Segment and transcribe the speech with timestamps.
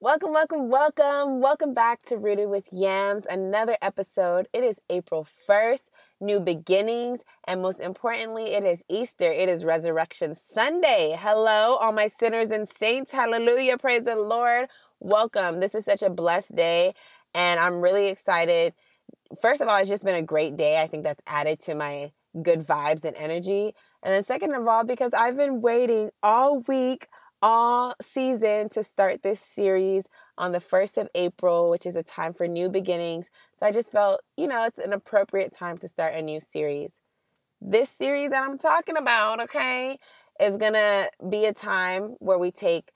[0.00, 1.40] Welcome, welcome, welcome.
[1.40, 4.48] Welcome back to Rooted with Yams, another episode.
[4.52, 5.88] It is April 1st,
[6.20, 9.32] new beginnings, and most importantly, it is Easter.
[9.32, 11.16] It is Resurrection Sunday.
[11.18, 13.12] Hello, all my sinners and saints.
[13.12, 13.78] Hallelujah.
[13.78, 14.68] Praise the Lord.
[15.00, 15.60] Welcome.
[15.60, 16.92] This is such a blessed day,
[17.32, 18.74] and I'm really excited.
[19.40, 20.82] First of all, it's just been a great day.
[20.82, 23.74] I think that's added to my good vibes and energy.
[24.02, 27.08] And then, second of all, because I've been waiting all week
[27.44, 30.08] all season to start this series
[30.38, 33.28] on the 1st of April, which is a time for new beginnings.
[33.54, 37.00] So I just felt, you know, it's an appropriate time to start a new series.
[37.60, 39.98] This series that I'm talking about, okay,
[40.40, 42.92] is to be a time where we take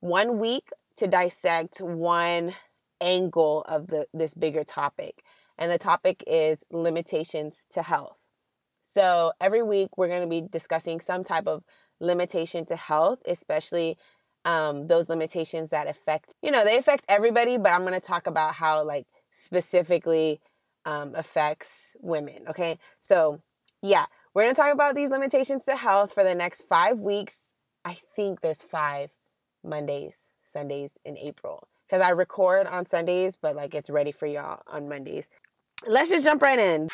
[0.00, 2.54] one week to dissect one
[3.00, 5.22] angle of the this bigger topic.
[5.56, 8.26] And the topic is limitations to health.
[8.82, 11.62] So every week we're going to be discussing some type of
[12.02, 13.96] limitation to health, especially
[14.44, 18.26] um, those limitations that affect, you know, they affect everybody, but I'm going to talk
[18.26, 20.40] about how, like, specifically
[20.84, 22.44] um, affects women.
[22.48, 22.78] Okay.
[23.00, 23.40] So,
[23.80, 27.50] yeah, we're going to talk about these limitations to health for the next five weeks.
[27.84, 29.12] I think there's five
[29.64, 34.62] Mondays, Sundays in April because I record on Sundays, but like it's ready for y'all
[34.66, 35.28] on Mondays.
[35.86, 36.88] Let's just jump right in.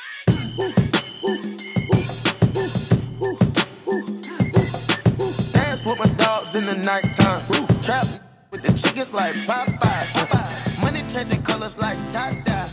[5.88, 7.40] With my dogs in the nighttime.
[7.82, 8.06] Trap
[8.50, 10.04] with the chickens like Popeye.
[10.12, 10.82] Popeye.
[10.82, 12.68] Money changing colors like tie-dye.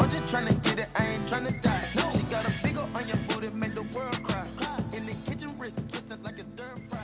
[0.00, 1.88] I'm just trying to get it, I ain't trying to die.
[1.94, 2.10] No.
[2.10, 4.44] She got a big on your booty, make the world cry.
[4.92, 6.98] In the kitchen, wrist twisted like it's stir fry.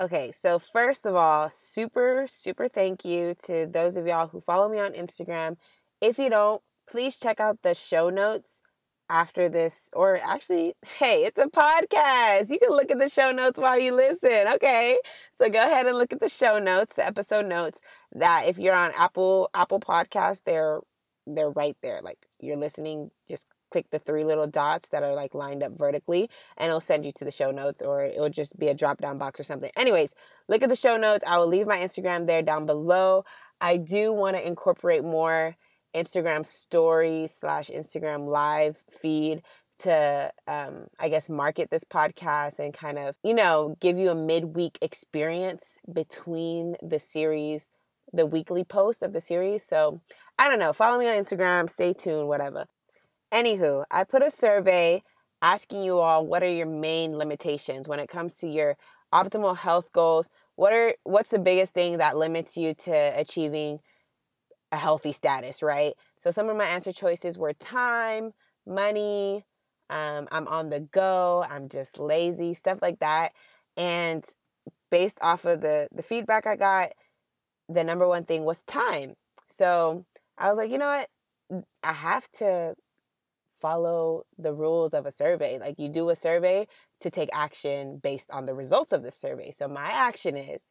[0.00, 4.68] Okay, so first of all, super, super thank you to those of y'all who follow
[4.68, 5.56] me on Instagram.
[6.00, 8.60] If you don't, please check out the show notes
[9.08, 12.50] after this, or actually, hey, it's a podcast.
[12.50, 14.46] You can look at the show notes while you listen.
[14.54, 14.98] Okay.
[15.38, 17.80] So go ahead and look at the show notes, the episode notes
[18.12, 20.80] that if you're on Apple, Apple Podcast, they're
[21.26, 22.00] they're right there.
[22.02, 26.30] Like you're listening, just click the three little dots that are like lined up vertically
[26.56, 29.18] and it'll send you to the show notes or it'll just be a drop down
[29.18, 29.70] box or something.
[29.76, 30.14] Anyways,
[30.48, 31.24] look at the show notes.
[31.26, 33.24] I will leave my Instagram there down below.
[33.60, 35.56] I do want to incorporate more
[35.96, 39.42] Instagram story slash Instagram live feed
[39.78, 44.14] to um, I guess market this podcast and kind of you know give you a
[44.14, 47.70] midweek experience between the series,
[48.12, 49.64] the weekly post of the series.
[49.64, 50.00] So
[50.38, 50.72] I don't know.
[50.72, 51.68] Follow me on Instagram.
[51.68, 52.28] Stay tuned.
[52.28, 52.66] Whatever.
[53.32, 55.02] Anywho, I put a survey
[55.42, 58.76] asking you all what are your main limitations when it comes to your
[59.12, 60.30] optimal health goals.
[60.54, 63.80] What are what's the biggest thing that limits you to achieving
[64.72, 65.94] a healthy status, right?
[66.22, 68.32] So some of my answer choices were time,
[68.66, 69.44] money,
[69.90, 73.32] um, I'm on the go, I'm just lazy, stuff like that.
[73.76, 74.24] And
[74.90, 76.90] based off of the the feedback I got,
[77.68, 79.14] the number one thing was time.
[79.48, 80.04] So
[80.38, 81.04] I was like, you know
[81.50, 81.64] what?
[81.82, 82.74] I have to
[83.60, 85.58] follow the rules of a survey.
[85.58, 86.66] Like you do a survey
[87.00, 89.50] to take action based on the results of the survey.
[89.50, 90.62] So my action is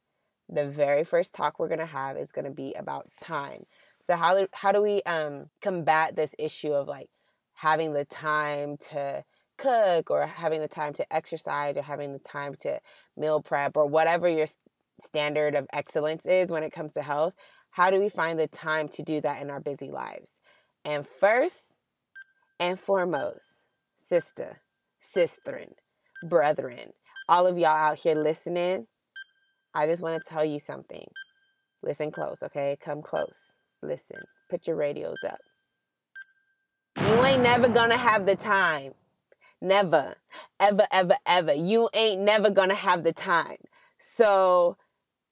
[0.50, 3.66] the very first talk we're going to have is going to be about time.
[4.06, 7.10] So how do, how do we um, combat this issue of like
[7.56, 9.24] having the time to
[9.58, 12.80] cook or having the time to exercise or having the time to
[13.18, 14.46] meal prep or whatever your
[15.02, 17.34] standard of excellence is when it comes to health?
[17.72, 20.38] How do we find the time to do that in our busy lives?
[20.84, 21.74] And first
[22.60, 23.56] and foremost,
[23.98, 24.62] sister,
[25.02, 25.72] sisterin,
[26.24, 26.94] brethren,
[27.28, 28.86] all of y'all out here listening,
[29.74, 31.10] I just want to tell you something.
[31.82, 32.78] Listen close, okay?
[32.80, 33.56] Come close.
[33.82, 34.18] Listen,
[34.50, 35.40] put your radios up.
[37.00, 38.94] You ain't never gonna have the time.
[39.62, 40.16] Never.
[40.60, 41.54] Ever, ever, ever.
[41.54, 43.58] You ain't never gonna have the time.
[43.98, 44.78] So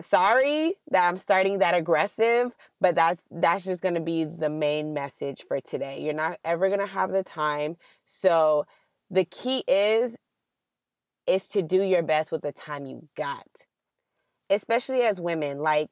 [0.02, 4.94] sorry that I'm starting that aggressive, but that's that's just going to be the main
[4.94, 6.02] message for today.
[6.02, 7.78] You're not ever going to have the time.
[8.06, 8.66] So
[9.10, 10.18] the key is
[11.26, 13.48] is to do your best with the time you got.
[14.50, 15.90] Especially as women, like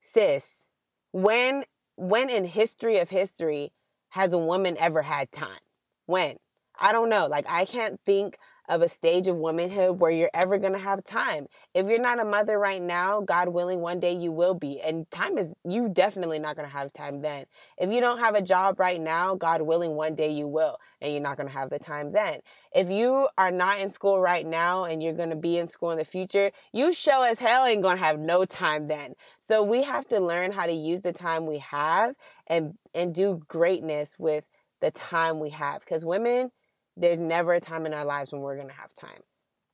[0.00, 0.64] sis,
[1.12, 1.64] when
[2.00, 3.72] when in history of history
[4.10, 5.60] has a woman ever had time?
[6.06, 6.36] When?
[6.78, 7.26] I don't know.
[7.26, 8.38] Like, I can't think
[8.70, 11.48] of a stage of womanhood where you're ever going to have time.
[11.74, 14.80] If you're not a mother right now, God willing, one day you will be.
[14.80, 17.46] And time is, you definitely not going to have time then.
[17.76, 20.78] If you don't have a job right now, God willing, one day you will.
[21.00, 22.40] And you're not going to have the time then.
[22.72, 25.90] If you are not in school right now and you're going to be in school
[25.90, 29.14] in the future, you show as hell ain't going to have no time then.
[29.40, 32.14] So we have to learn how to use the time we have
[32.46, 34.48] and, and do greatness with
[34.80, 35.80] the time we have.
[35.80, 36.52] Because women,
[37.00, 39.22] there's never a time in our lives when we're going to have time.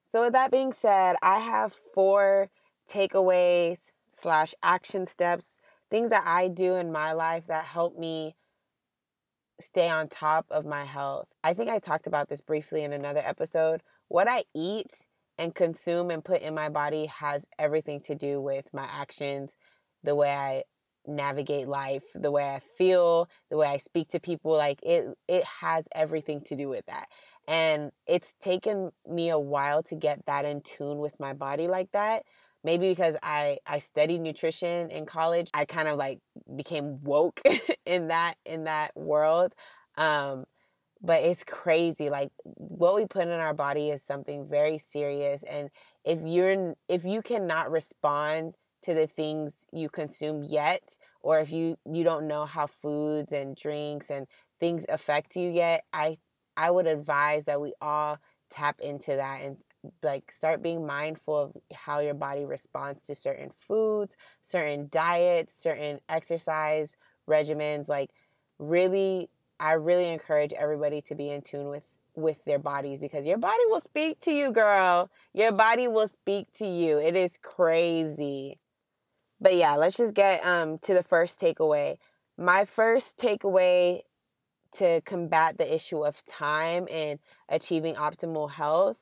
[0.02, 2.50] So, with that being said, I have four
[2.88, 5.58] takeaways slash action steps
[5.90, 8.34] things that I do in my life that help me
[9.60, 11.28] stay on top of my health.
[11.42, 13.82] I think I talked about this briefly in another episode.
[14.08, 15.04] What I eat
[15.38, 19.54] and consume and put in my body has everything to do with my actions,
[20.02, 20.62] the way I
[21.06, 25.44] navigate life, the way I feel, the way I speak to people, like it it
[25.44, 27.06] has everything to do with that.
[27.48, 31.92] And it's taken me a while to get that in tune with my body like
[31.92, 32.24] that.
[32.64, 36.20] Maybe because I I studied nutrition in college, I kind of like
[36.56, 37.40] became woke
[37.86, 39.54] in that in that world.
[39.96, 40.44] Um
[41.02, 45.70] but it's crazy like what we put in our body is something very serious and
[46.04, 48.54] if you're if you cannot respond
[48.86, 53.56] to the things you consume yet or if you you don't know how foods and
[53.56, 54.28] drinks and
[54.60, 56.16] things affect you yet i
[56.56, 58.16] i would advise that we all
[58.48, 59.56] tap into that and
[60.04, 65.98] like start being mindful of how your body responds to certain foods certain diets certain
[66.08, 66.96] exercise
[67.28, 68.10] regimens like
[68.60, 69.28] really
[69.58, 71.82] i really encourage everybody to be in tune with
[72.14, 75.10] with their bodies because your body will speak to you girl.
[75.34, 76.98] Your body will speak to you.
[76.98, 78.58] It is crazy
[79.40, 81.96] but yeah, let's just get um to the first takeaway.
[82.38, 84.02] My first takeaway
[84.72, 87.18] to combat the issue of time and
[87.48, 88.98] achieving optimal health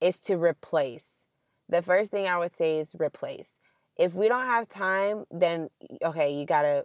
[0.00, 1.24] is to replace.
[1.68, 3.58] The first thing I would say is replace.
[3.96, 5.70] If we don't have time, then
[6.04, 6.84] okay, you got to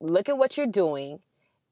[0.00, 1.20] look at what you're doing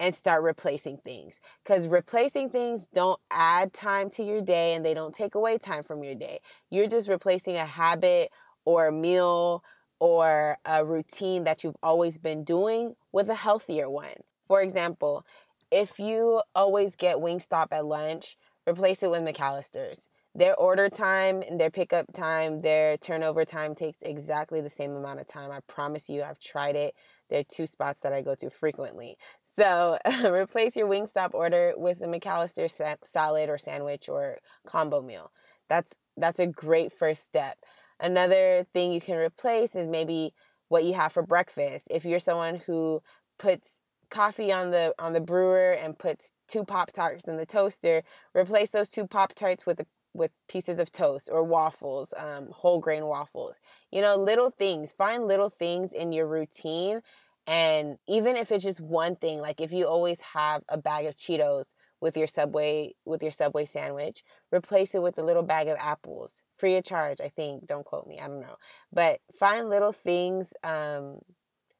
[0.00, 4.92] and start replacing things because replacing things don't add time to your day and they
[4.92, 6.40] don't take away time from your day.
[6.70, 8.30] You're just replacing a habit
[8.64, 9.62] or a meal
[10.00, 14.14] or a routine that you've always been doing with a healthier one.
[14.46, 15.24] For example,
[15.70, 18.36] if you always get Wingstop at lunch,
[18.68, 20.06] replace it with McAlister's.
[20.36, 25.20] Their order time and their pickup time, their turnover time takes exactly the same amount
[25.20, 25.52] of time.
[25.52, 26.94] I promise you, I've tried it.
[27.30, 29.16] There are two spots that I go to frequently.
[29.56, 35.30] So replace your Wingstop order with a McAlister sa- salad or sandwich or combo meal.
[35.68, 37.56] That's that's a great first step.
[38.00, 40.34] Another thing you can replace is maybe
[40.68, 41.88] what you have for breakfast.
[41.90, 43.02] If you're someone who
[43.38, 43.78] puts
[44.10, 48.02] coffee on the on the brewer and puts two pop tarts in the toaster,
[48.34, 52.80] replace those two pop tarts with a, with pieces of toast or waffles, um, whole
[52.80, 53.54] grain waffles.
[53.90, 54.92] You know, little things.
[54.92, 57.00] Find little things in your routine,
[57.46, 61.14] and even if it's just one thing, like if you always have a bag of
[61.14, 61.72] Cheetos
[62.04, 64.22] with your Subway with your Subway sandwich.
[64.52, 67.18] Replace it with a little bag of apples, free of charge.
[67.18, 67.66] I think.
[67.66, 68.20] Don't quote me.
[68.20, 68.56] I don't know,
[68.92, 71.20] but find little things um,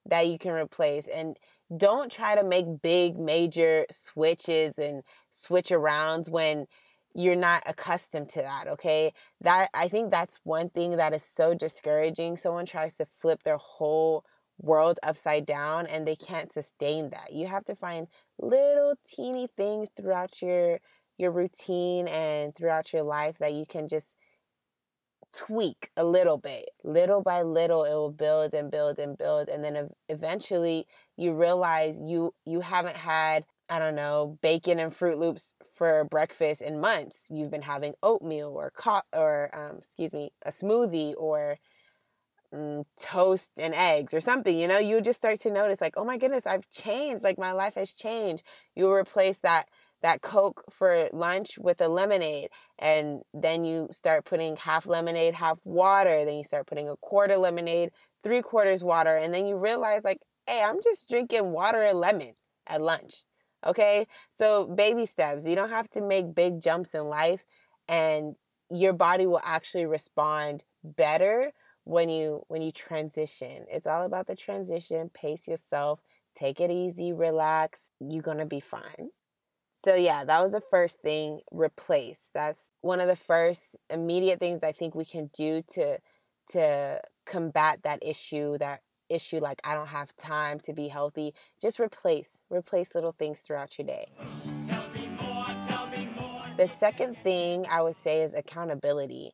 [0.06, 1.36] that you can replace, and
[1.76, 6.66] don't try to make big major switches and switch arounds when
[7.14, 11.54] you're not accustomed to that okay that i think that's one thing that is so
[11.54, 14.24] discouraging someone tries to flip their whole
[14.60, 17.32] world upside down and they can't sustain that.
[17.32, 18.06] You have to find
[18.38, 20.80] little teeny things throughout your
[21.16, 24.16] your routine and throughout your life that you can just
[25.32, 26.70] tweak a little bit.
[26.84, 30.86] Little by little it will build and build and build and then eventually
[31.16, 36.60] you realize you you haven't had I don't know, bacon and Froot Loops for breakfast
[36.60, 37.24] in months.
[37.30, 41.56] You've been having oatmeal or co- or um, excuse me, a smoothie or
[42.54, 46.04] mm, toast and eggs or something, you know, you just start to notice like, oh
[46.04, 47.24] my goodness, I've changed.
[47.24, 48.44] Like my life has changed.
[48.74, 49.68] You replace that
[50.04, 52.50] that Coke for lunch with a lemonade.
[52.78, 56.26] And then you start putting half lemonade, half water.
[56.26, 57.90] Then you start putting a quarter lemonade,
[58.22, 59.16] three quarters water.
[59.16, 62.34] And then you realize, like, hey, I'm just drinking water and lemon
[62.66, 63.24] at lunch.
[63.66, 64.06] Okay.
[64.34, 65.46] So, baby steps.
[65.46, 67.46] You don't have to make big jumps in life,
[67.88, 68.34] and
[68.70, 71.52] your body will actually respond better
[71.84, 73.66] when you when you transition.
[73.70, 75.10] It's all about the transition.
[75.10, 76.02] Pace yourself,
[76.34, 77.90] take it easy, relax.
[78.00, 79.10] You're going to be fine.
[79.84, 82.30] So yeah, that was the first thing, replace.
[82.32, 85.98] That's one of the first immediate things I think we can do to
[86.50, 91.34] to combat that issue, that issue like I don't have time to be healthy.
[91.60, 94.08] Just replace, replace little things throughout your day.
[96.56, 99.32] The second thing I would say is accountability.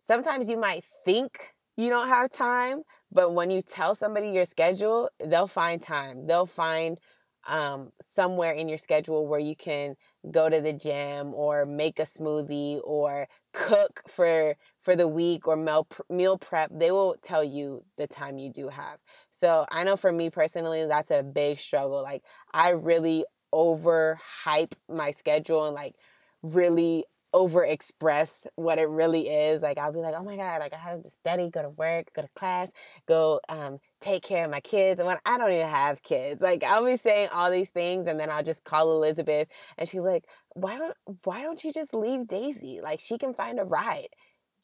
[0.00, 5.08] Sometimes you might think you don't have time, but when you tell somebody your schedule,
[5.24, 6.26] they'll find time.
[6.26, 6.98] They'll find
[7.46, 9.96] um, somewhere in your schedule where you can
[10.30, 15.56] go to the gym or make a smoothie or cook for for the week or
[15.56, 16.70] meal meal prep.
[16.72, 18.98] They will tell you the time you do have.
[19.32, 22.02] So i know for me personally that's a big struggle.
[22.02, 22.22] Like
[22.54, 25.94] i really over hype my schedule and like
[26.42, 29.62] really over express what it really is.
[29.62, 32.12] Like I'll be like, oh my God, like I have to study, go to work,
[32.14, 32.72] go to class,
[33.06, 35.00] go um, take care of my kids.
[35.00, 38.18] And when I don't even have kids, like I'll be saying all these things and
[38.20, 39.48] then I'll just call Elizabeth
[39.78, 42.80] and she'll be like, why don't why don't you just leave Daisy?
[42.82, 44.08] Like she can find a ride.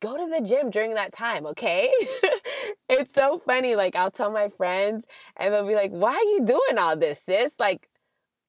[0.00, 1.90] Go to the gym during that time, okay?
[2.88, 3.74] it's so funny.
[3.74, 5.06] Like I'll tell my friends
[5.36, 7.54] and they'll be like, why are you doing all this, sis?
[7.58, 7.88] Like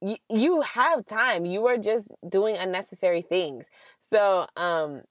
[0.01, 1.45] you, you have time.
[1.45, 3.65] You are just doing unnecessary things.
[3.99, 5.01] So, um,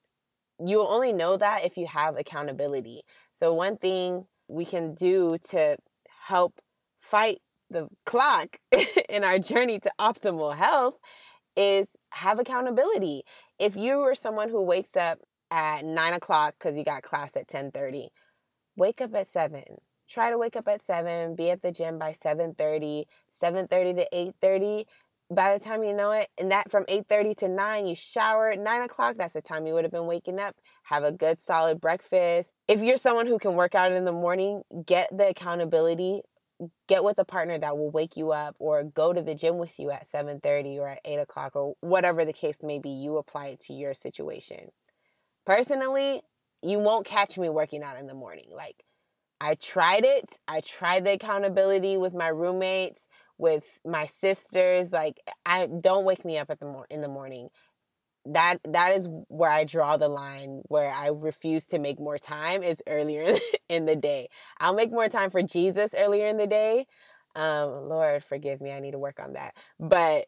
[0.65, 3.03] you'll only know that if you have accountability.
[3.35, 5.77] So, one thing we can do to
[6.27, 6.61] help
[6.99, 7.39] fight
[7.71, 8.57] the clock
[9.09, 10.99] in our journey to optimal health
[11.57, 13.23] is have accountability.
[13.59, 15.19] If you are someone who wakes up
[15.51, 18.09] at nine o'clock because you got class at ten thirty,
[18.77, 19.65] wake up at seven
[20.09, 23.05] try to wake up at 7 be at the gym by 7.30
[23.41, 24.09] 7.30 to
[24.43, 24.85] 8.30
[25.31, 28.59] by the time you know it and that from 8.30 to 9 you shower at
[28.59, 30.55] 9 o'clock that's the time you would have been waking up.
[30.85, 32.55] Have a good solid breakfast.
[32.67, 36.23] If you're someone who can work out in the morning get the accountability
[36.89, 39.79] get with a partner that will wake you up or go to the gym with
[39.79, 43.49] you at 7.30 or at 8 o'clock or whatever the case may be you apply
[43.49, 44.71] it to your situation.
[45.45, 46.23] Personally
[46.63, 48.83] you won't catch me working out in the morning like
[49.41, 50.33] I tried it.
[50.49, 54.93] I tried the accountability with my roommates, with my sisters.
[54.93, 57.49] Like, I don't wake me up at the mor- in the morning.
[58.25, 60.63] That that is where I draw the line.
[60.69, 63.37] Where I refuse to make more time is earlier
[63.69, 64.29] in the day.
[64.61, 66.87] I'll make more time for Jesus earlier in the day.
[67.37, 68.73] Um, Lord, forgive me.
[68.73, 69.55] I need to work on that.
[69.79, 70.27] But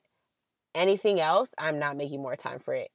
[0.74, 2.90] anything else, I'm not making more time for it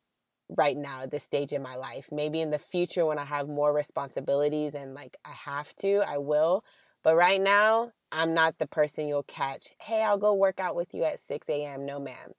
[0.50, 2.10] right now at this stage in my life.
[2.12, 6.18] Maybe in the future when I have more responsibilities and like I have to, I
[6.18, 6.64] will.
[7.04, 9.70] But right now, I'm not the person you'll catch.
[9.80, 11.86] Hey, I'll go work out with you at 6 a.m.
[11.86, 12.32] No, ma'am.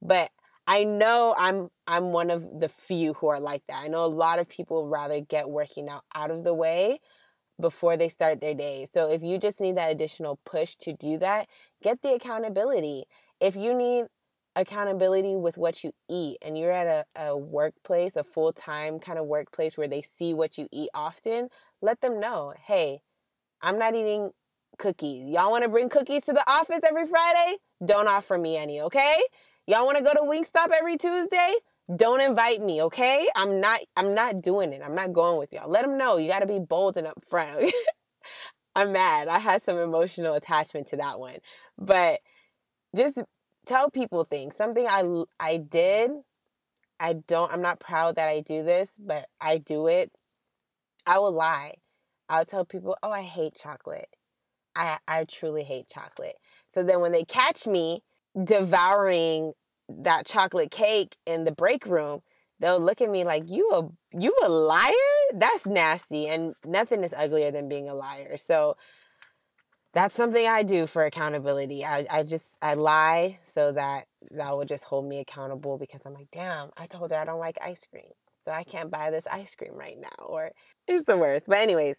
[0.00, 0.30] But
[0.66, 3.82] I know I'm I'm one of the few who are like that.
[3.82, 6.98] I know a lot of people rather get working out out of the way
[7.60, 8.86] before they start their day.
[8.92, 11.48] So if you just need that additional push to do that,
[11.82, 13.04] get the accountability.
[13.40, 14.06] If you need
[14.54, 19.18] accountability with what you eat and you're at a, a workplace, a full time kind
[19.18, 21.48] of workplace where they see what you eat often,
[21.80, 23.00] let them know hey,
[23.60, 24.30] I'm not eating
[24.78, 25.28] cookies.
[25.28, 27.56] Y'all want to bring cookies to the office every Friday?
[27.84, 29.16] Don't offer me any, okay?
[29.66, 31.54] Y'all want to go to Wingstop every Tuesday?
[31.94, 33.26] Don't invite me, okay?
[33.36, 34.82] I'm not I'm not doing it.
[34.84, 35.68] I'm not going with y'all.
[35.68, 36.16] Let them know.
[36.16, 37.70] You got to be bold and upfront.
[38.74, 39.28] I'm mad.
[39.28, 41.36] I had some emotional attachment to that one.
[41.78, 42.20] But
[42.96, 43.18] just
[43.66, 44.56] tell people things.
[44.56, 45.04] Something I
[45.40, 46.10] I did.
[47.00, 47.52] I don't.
[47.52, 50.12] I'm not proud that I do this, but I do it.
[51.06, 51.74] I will lie.
[52.28, 54.08] I'll tell people, "Oh, I hate chocolate.
[54.76, 56.36] I I truly hate chocolate."
[56.72, 58.02] So then when they catch me
[58.42, 59.52] devouring
[59.88, 62.22] that chocolate cake in the break room,
[62.60, 63.88] they'll look at me like, "You a
[64.18, 64.92] you a liar?
[65.34, 68.36] That's nasty." And nothing is uglier than being a liar.
[68.36, 68.76] So
[69.92, 71.84] that's something I do for accountability.
[71.84, 76.14] I, I just I lie so that that will just hold me accountable because I'm
[76.14, 78.12] like, damn, I told her I don't like ice cream.
[78.42, 80.24] So I can't buy this ice cream right now.
[80.24, 80.52] Or
[80.88, 81.46] it's the worst.
[81.46, 81.98] But anyways,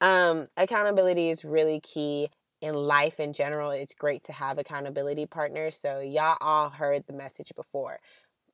[0.00, 2.28] um, accountability is really key
[2.60, 3.70] in life in general.
[3.70, 5.76] It's great to have accountability partners.
[5.76, 7.98] So y'all all heard the message before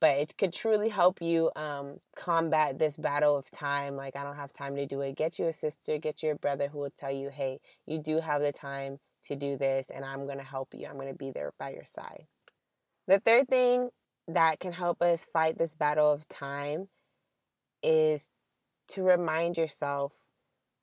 [0.01, 3.95] but it could truly help you um, combat this battle of time.
[3.95, 5.15] Like, I don't have time to do it.
[5.15, 8.19] Get you a sister, get you a brother who will tell you, hey, you do
[8.19, 10.87] have the time to do this, and I'm going to help you.
[10.87, 12.25] I'm going to be there by your side.
[13.07, 13.91] The third thing
[14.27, 16.87] that can help us fight this battle of time
[17.83, 18.29] is
[18.89, 20.17] to remind yourself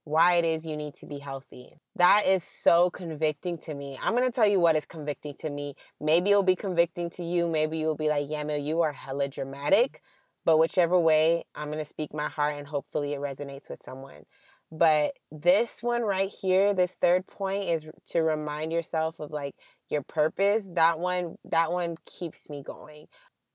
[0.08, 1.74] why it is you need to be healthy.
[1.96, 3.98] That is so convicting to me.
[4.02, 5.74] I'm going to tell you what is convicting to me.
[6.00, 7.46] Maybe it'll be convicting to you.
[7.46, 10.00] Maybe you'll be like, yeah, Mel, you are hella dramatic.
[10.46, 14.24] But whichever way, I'm going to speak my heart and hopefully it resonates with someone.
[14.72, 19.56] But this one right here, this third point is to remind yourself of like
[19.90, 20.66] your purpose.
[20.70, 23.08] That one, that one keeps me going.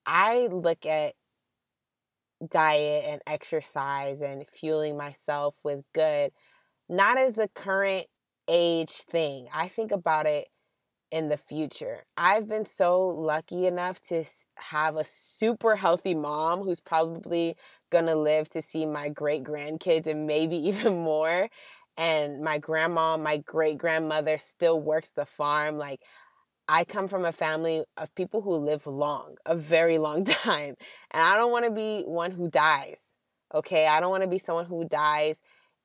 [0.05, 1.13] I look at
[2.49, 6.31] diet and exercise and fueling myself with good,
[6.93, 8.05] not as a current
[8.47, 9.47] age thing.
[9.53, 10.47] I think about it
[11.11, 12.03] in the future.
[12.17, 14.23] I've been so lucky enough to
[14.57, 17.55] have a super healthy mom who's probably
[17.91, 21.49] going to live to see my great grandkids and maybe even more.
[21.97, 25.77] And my grandma, my great grandmother still works the farm.
[25.77, 26.01] Like,
[26.67, 30.75] I come from a family of people who live long, a very long time.
[31.11, 33.13] And I don't want to be one who dies.
[33.53, 33.87] Okay.
[33.87, 35.41] I don't want to be someone who dies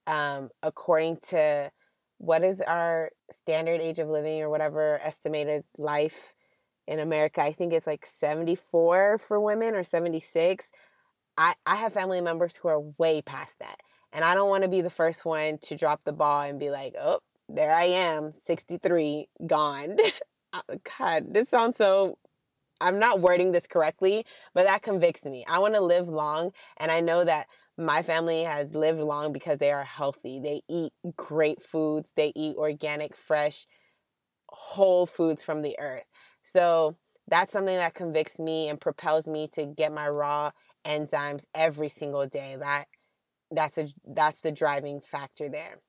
[0.08, 1.70] um, according to
[2.16, 6.34] what is our standard age of living or whatever estimated life
[6.88, 7.42] in America.
[7.42, 10.72] I think it's like 74 for women or 76.
[11.36, 13.78] I, I have family members who are way past that.
[14.12, 16.70] And I don't want to be the first one to drop the ball and be
[16.70, 19.98] like, oh, there I am, 63, gone.
[20.54, 20.60] Oh,
[20.98, 22.18] God, this sounds so.
[22.80, 24.24] I'm not wording this correctly,
[24.54, 25.44] but that convicts me.
[25.50, 27.48] I want to live long, and I know that
[27.78, 30.40] my family has lived long because they are healthy.
[30.40, 33.66] They eat great foods, they eat organic, fresh,
[34.48, 36.04] whole foods from the earth.
[36.42, 36.96] So
[37.28, 40.50] that's something that convicts me and propels me to get my raw
[40.84, 42.56] enzymes every single day.
[42.58, 42.86] That
[43.50, 45.80] that's a that's the driving factor there.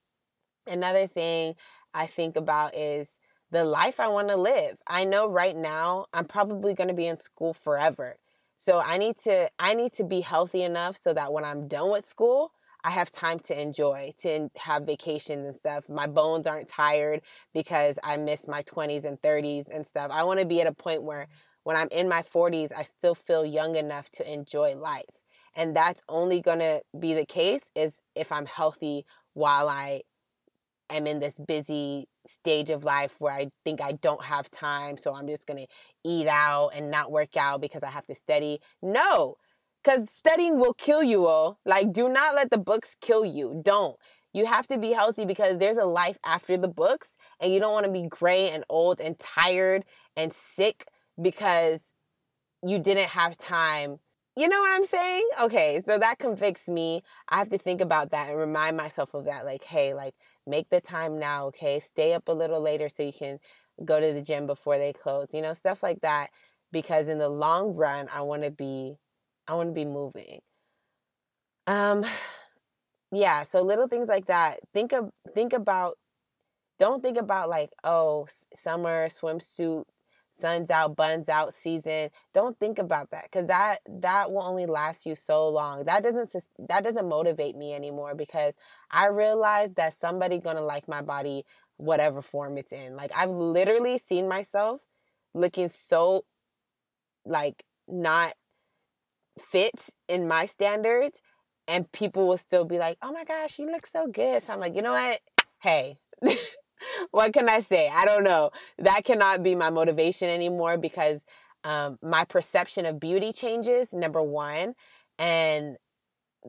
[0.68, 1.56] Another thing
[1.94, 3.18] I think about is
[3.52, 4.78] the life I want to live.
[4.88, 8.18] I know right now I'm probably going to be in school forever.
[8.60, 11.92] So I need to I need to be healthy enough so that when I'm done
[11.92, 12.52] with school,
[12.84, 15.88] I have time to enjoy, to have vacations and stuff.
[15.88, 17.22] My bones aren't tired
[17.54, 20.12] because I miss my 20s and 30s and stuff.
[20.12, 21.30] I want to be at a point where
[21.64, 25.06] when I'm in my 40s, I still feel young enough to enjoy life.
[25.56, 30.02] And that's only going to be the case is if I'm healthy while I
[30.90, 35.14] am in this busy stage of life where I think I don't have time, so
[35.14, 35.68] I'm just going to
[36.04, 38.60] eat out and not work out because I have to study.
[38.82, 39.36] No,
[39.84, 41.60] because studying will kill you all.
[41.66, 43.62] Like, do not let the books kill you.
[43.64, 43.96] Don't.
[44.34, 47.74] You have to be healthy because there's a life after the books, and you don't
[47.74, 50.86] want to be gray and old and tired and sick
[51.20, 51.92] because
[52.62, 54.00] you didn't have time.
[54.36, 55.28] You know what I'm saying?
[55.42, 57.02] Okay, so that convicts me.
[57.28, 59.46] I have to think about that and remind myself of that.
[59.46, 60.14] Like, hey, like,
[60.48, 61.80] make the time now, okay?
[61.80, 63.40] Stay up a little later so you can
[63.86, 65.34] go to the gym before they close.
[65.34, 66.30] You know, stuff like that
[66.72, 68.96] because in the long run, I want to be
[69.48, 70.42] I want to be moving.
[71.68, 72.04] Um
[73.12, 74.60] yeah, so little things like that.
[74.74, 75.96] Think of think about
[76.80, 79.84] don't think about like, oh, summer swimsuit
[80.34, 82.10] sun's out buns out season.
[82.34, 85.84] Don't think about that because that that will only last you so long.
[85.86, 86.34] That doesn't
[86.70, 88.56] that doesn't motivate me anymore because
[88.92, 91.44] i realize that somebody gonna like my body
[91.78, 92.96] whatever form it's in.
[92.96, 94.86] Like i've literally seen myself
[95.34, 96.24] looking so
[97.26, 98.34] like not
[99.40, 99.74] fit
[100.08, 101.22] in my standards
[101.68, 104.42] and people will still be like oh my gosh you look so good.
[104.42, 105.20] So i'm like you know what?
[105.60, 105.98] Hey
[107.12, 107.90] what can I say?
[107.90, 108.52] I don't know.
[108.78, 111.26] That cannot be my motivation anymore because
[111.64, 114.74] um, my perception of beauty changes, number one,
[115.18, 115.78] and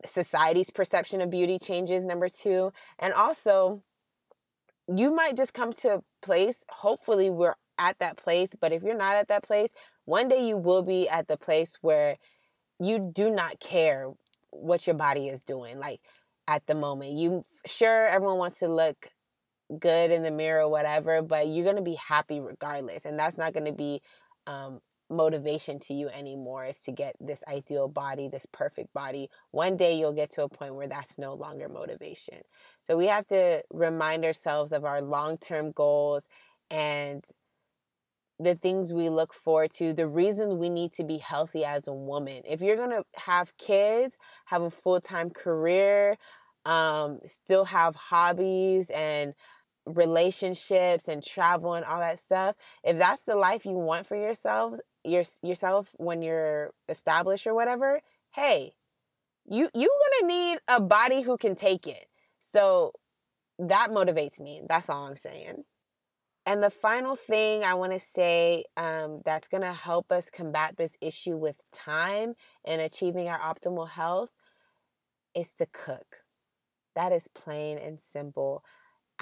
[0.05, 2.71] society's perception of beauty changes, number two.
[2.99, 3.83] And also,
[4.87, 8.95] you might just come to a place, hopefully, we're at that place, but if you're
[8.95, 9.73] not at that place,
[10.05, 12.17] one day you will be at the place where
[12.79, 14.07] you do not care
[14.51, 15.79] what your body is doing.
[15.79, 16.01] Like,
[16.47, 17.13] at the moment.
[17.13, 19.07] You sure everyone wants to look
[19.79, 23.05] good in the mirror, whatever, but you're going to be happy regardless.
[23.05, 24.01] And that's not going to be
[24.47, 24.79] um,
[25.09, 29.29] motivation to you anymore is to get this ideal body, this perfect body.
[29.51, 32.39] One day you'll get to a point where that's no longer motivation.
[32.83, 36.27] So we have to remind ourselves of our long term goals
[36.69, 37.23] and
[38.39, 41.93] the things we look forward to, the reasons we need to be healthy as a
[41.93, 42.41] woman.
[42.45, 46.17] If you're going to have kids, have a full time career,
[46.65, 49.33] um, still have hobbies and
[49.85, 54.81] relationships and travel and all that stuff if that's the life you want for yourselves
[55.03, 57.99] your, yourself when you're established or whatever
[58.31, 58.73] hey
[59.45, 59.89] you you're
[60.21, 62.05] gonna need a body who can take it.
[62.39, 62.93] So
[63.59, 65.63] that motivates me that's all i'm saying.
[66.45, 70.77] And the final thing i want to say um, that's going to help us combat
[70.77, 72.33] this issue with time
[72.65, 74.31] and achieving our optimal health
[75.35, 76.23] is to cook.
[76.95, 78.63] That is plain and simple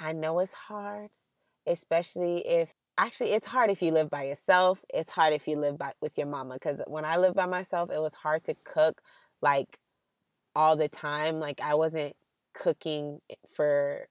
[0.00, 1.10] I know it's hard,
[1.66, 4.84] especially if actually it's hard if you live by yourself.
[4.94, 7.90] It's hard if you live by with your mama cuz when I lived by myself,
[7.90, 9.02] it was hard to cook
[9.42, 9.78] like
[10.56, 11.40] all the time.
[11.40, 12.16] Like I wasn't
[12.54, 14.08] cooking eh, for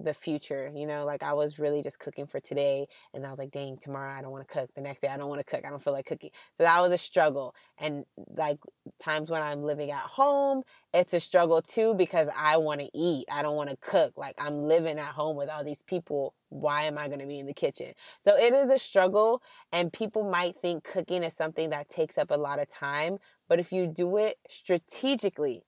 [0.00, 3.38] the future, you know, like I was really just cooking for today and I was
[3.38, 4.70] like, dang, tomorrow I don't want to cook.
[4.74, 5.64] The next day I don't want to cook.
[5.66, 6.30] I don't feel like cooking.
[6.56, 7.54] So that was a struggle.
[7.78, 8.04] And
[8.36, 8.58] like
[8.98, 10.62] times when I'm living at home,
[10.94, 13.26] it's a struggle too because I want to eat.
[13.30, 14.12] I don't want to cook.
[14.16, 16.34] Like I'm living at home with all these people.
[16.50, 17.92] Why am I going to be in the kitchen?
[18.24, 22.30] So it is a struggle and people might think cooking is something that takes up
[22.30, 25.64] a lot of time, but if you do it strategically,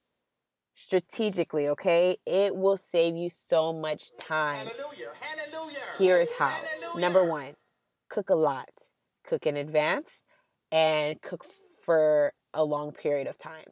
[0.87, 2.17] strategically, okay?
[2.27, 4.67] It will save you so much time.
[4.67, 5.11] Hallelujah.
[5.21, 5.79] Hallelujah.
[5.99, 6.49] Here is how.
[6.49, 7.01] Hallelujah.
[7.01, 7.55] Number one,
[8.09, 8.71] cook a lot.
[9.25, 10.25] Cook in advance
[10.73, 11.45] and cook
[11.85, 13.67] for a long period of time.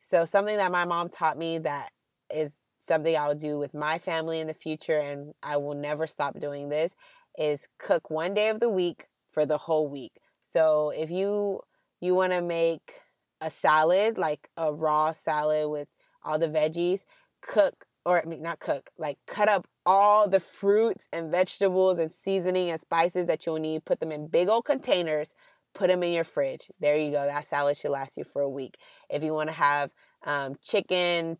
[0.00, 1.90] So, something that my mom taught me that
[2.34, 6.40] is something I'll do with my family in the future, and I will never stop
[6.40, 6.94] doing this,
[7.38, 10.12] is cook one day of the week for the whole week.
[10.48, 11.60] So, if you
[12.00, 13.00] you want to make
[13.40, 15.88] a salad, like a raw salad with
[16.24, 17.04] all the veggies,
[17.40, 22.12] cook or I mean not cook, like cut up all the fruits and vegetables and
[22.12, 25.34] seasoning and spices that you'll need, put them in big old containers,
[25.74, 26.70] put them in your fridge.
[26.80, 27.24] There you go.
[27.26, 28.76] That salad should last you for a week.
[29.10, 29.92] If you want to have
[30.24, 31.38] um, chicken,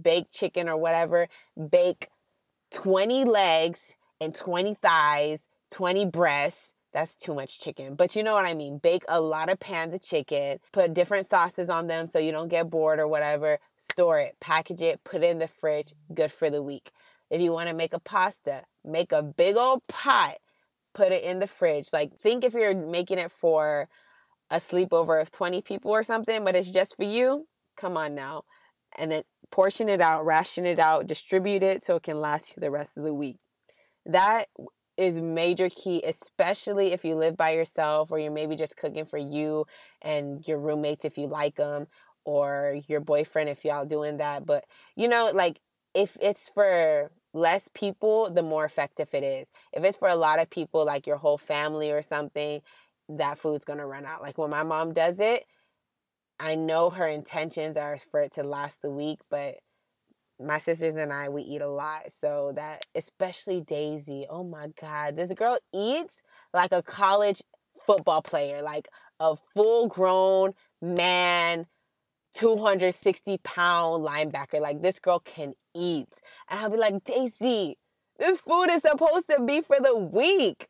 [0.00, 1.28] baked chicken or whatever,
[1.70, 2.08] bake
[2.72, 7.94] 20 legs and 20 thighs, 20 breasts, that's too much chicken.
[7.94, 8.78] But you know what I mean.
[8.78, 12.48] Bake a lot of pans of chicken, put different sauces on them so you don't
[12.48, 13.58] get bored or whatever.
[13.78, 15.92] Store it, package it, put it in the fridge.
[16.14, 16.92] Good for the week.
[17.28, 20.36] If you want to make a pasta, make a big old pot,
[20.94, 21.88] put it in the fridge.
[21.92, 23.90] Like, think if you're making it for
[24.50, 27.46] a sleepover of 20 people or something, but it's just for you.
[27.76, 28.44] Come on now.
[28.96, 32.62] And then portion it out, ration it out, distribute it so it can last you
[32.62, 33.36] the rest of the week.
[34.06, 34.46] That
[34.96, 39.18] is major key, especially if you live by yourself or you're maybe just cooking for
[39.18, 39.66] you
[40.02, 41.86] and your roommates if you like them
[42.24, 44.46] or your boyfriend if y'all doing that.
[44.46, 44.64] But
[44.96, 45.60] you know, like
[45.94, 49.48] if it's for less people, the more effective it is.
[49.72, 52.62] If it's for a lot of people, like your whole family or something,
[53.08, 54.22] that food's gonna run out.
[54.22, 55.44] Like when my mom does it,
[56.40, 59.56] I know her intentions are for it to last the week, but
[60.40, 62.12] my sisters and I, we eat a lot.
[62.12, 66.22] So that, especially Daisy, oh my God, this girl eats
[66.52, 67.42] like a college
[67.86, 68.88] football player, like
[69.20, 71.66] a full grown man,
[72.34, 74.60] 260 pound linebacker.
[74.60, 76.20] Like this girl can eat.
[76.50, 77.76] And I'll be like, Daisy,
[78.18, 80.68] this food is supposed to be for the week.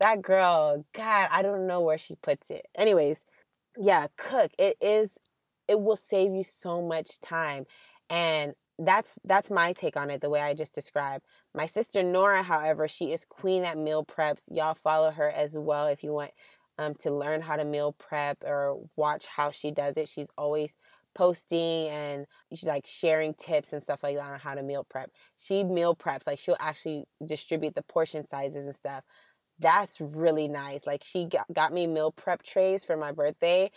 [0.00, 2.66] That girl, God, I don't know where she puts it.
[2.74, 3.20] Anyways,
[3.76, 4.50] yeah, cook.
[4.58, 5.18] It is,
[5.68, 7.66] it will save you so much time.
[8.10, 11.24] And that's that's my take on it the way i just described.
[11.54, 14.44] My sister nora however she is queen at meal preps.
[14.50, 16.32] Y'all follow her as well if you want
[16.78, 20.08] um, to learn how to meal prep or watch how she does it.
[20.08, 20.76] She's always
[21.14, 25.10] posting and she's like sharing tips and stuff like that on how to meal prep.
[25.36, 29.04] She meal preps like she'll actually distribute the portion sizes and stuff.
[29.60, 30.86] That's really nice.
[30.86, 33.70] Like she got, got me meal prep trays for my birthday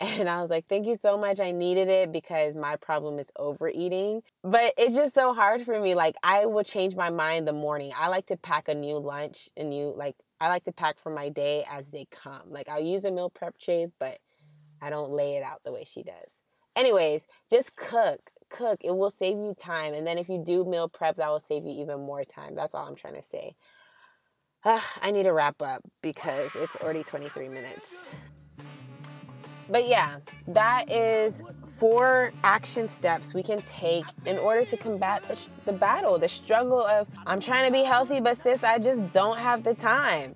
[0.00, 1.40] and I was like, thank you so much.
[1.40, 4.22] I needed it because my problem is overeating.
[4.42, 5.94] But it's just so hard for me.
[5.94, 7.92] Like, I will change my mind the morning.
[7.98, 11.10] I like to pack a new lunch, a new, like, I like to pack for
[11.10, 12.44] my day as they come.
[12.48, 14.18] Like, I'll use a meal prep trays, but
[14.80, 16.32] I don't lay it out the way she does.
[16.74, 18.30] Anyways, just cook.
[18.48, 18.80] Cook.
[18.82, 19.92] It will save you time.
[19.92, 22.54] And then if you do meal prep, that will save you even more time.
[22.54, 23.54] That's all I'm trying to say.
[24.64, 28.08] Uh, I need to wrap up because it's already 23 minutes.
[29.70, 31.42] But yeah, that is
[31.78, 36.82] four action steps we can take in order to combat the, the battle, the struggle
[36.82, 40.34] of I'm trying to be healthy, but sis, I just don't have the time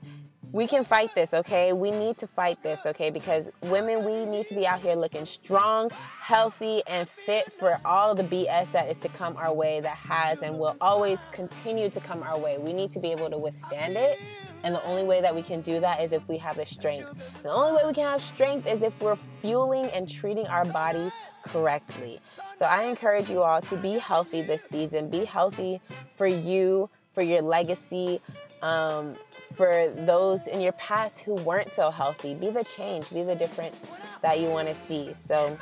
[0.55, 1.73] we can fight this, okay?
[1.73, 3.11] We need to fight this, okay?
[3.11, 8.15] Because women, we need to be out here looking strong, healthy, and fit for all
[8.15, 11.99] the BS that is to come our way, that has and will always continue to
[11.99, 12.59] come our way.
[12.59, 14.17] We need to be able to withstand it.
[14.65, 17.15] And the only way that we can do that is if we have the strength.
[17.43, 21.13] The only way we can have strength is if we're fueling and treating our bodies
[21.43, 22.19] correctly.
[22.57, 25.11] So I encourage you all to be healthy this season.
[25.11, 28.21] Be healthy for you, for your legacy,
[28.63, 29.17] um,
[29.55, 32.35] for those in your past who weren't so healthy.
[32.35, 33.85] Be the change, be the difference
[34.23, 35.13] that you want to see.
[35.13, 35.59] So,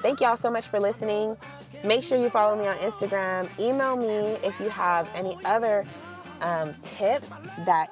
[0.00, 1.36] thank y'all so much for listening.
[1.84, 3.48] Make sure you follow me on Instagram.
[3.60, 5.84] Email me if you have any other
[6.40, 7.30] um, tips
[7.64, 7.88] that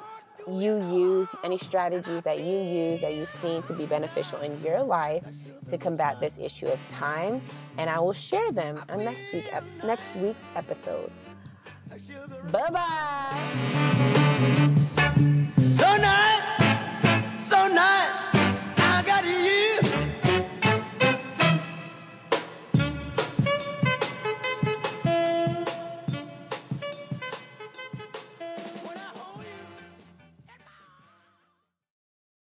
[0.48, 4.82] you use, any strategies that you use that you've seen to be beneficial in your
[4.82, 5.24] life
[5.70, 7.40] to combat this issue of time,
[7.78, 9.50] and I will share them on next week
[9.82, 11.10] next week's episode.
[12.50, 14.10] Bye bye.